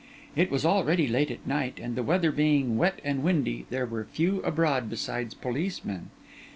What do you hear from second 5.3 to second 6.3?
policemen.